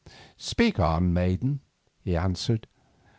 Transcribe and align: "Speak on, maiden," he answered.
"Speak 0.39 0.79
on, 0.79 1.13
maiden," 1.13 1.59
he 2.03 2.17
answered. 2.17 2.65